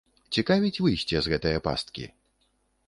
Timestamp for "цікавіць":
0.37-0.81